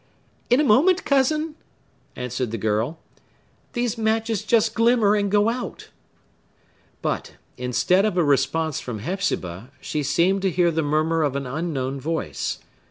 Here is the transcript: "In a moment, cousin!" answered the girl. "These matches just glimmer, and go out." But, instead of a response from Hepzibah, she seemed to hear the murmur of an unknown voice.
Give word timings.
"In 0.49 0.59
a 0.59 0.63
moment, 0.63 1.05
cousin!" 1.05 1.53
answered 2.15 2.49
the 2.49 2.57
girl. 2.57 2.97
"These 3.73 3.99
matches 3.99 4.41
just 4.43 4.73
glimmer, 4.73 5.15
and 5.15 5.29
go 5.29 5.47
out." 5.47 5.89
But, 7.03 7.35
instead 7.55 8.03
of 8.03 8.17
a 8.17 8.23
response 8.23 8.79
from 8.79 8.97
Hepzibah, 8.97 9.69
she 9.79 10.01
seemed 10.01 10.41
to 10.41 10.49
hear 10.49 10.71
the 10.71 10.81
murmur 10.81 11.21
of 11.21 11.35
an 11.35 11.45
unknown 11.45 11.99
voice. 12.01 12.57